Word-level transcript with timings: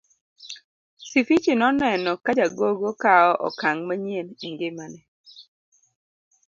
Sifichi 1.07 1.51
noneno 1.61 2.11
ka 2.23 2.31
jagogo 2.39 2.87
kawo 3.01 3.31
okang' 3.47 3.83
manyien 3.87 4.27
e 4.47 4.47
ngimane. 4.53 5.01